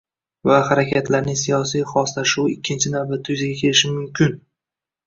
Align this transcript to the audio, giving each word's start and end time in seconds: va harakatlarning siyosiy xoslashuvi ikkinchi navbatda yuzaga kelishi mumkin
va 0.51 0.55
harakatlarning 0.69 1.37
siyosiy 1.41 1.85
xoslashuvi 1.91 2.57
ikkinchi 2.57 2.95
navbatda 2.97 3.37
yuzaga 3.39 3.61
kelishi 3.63 3.97
mumkin 4.01 4.37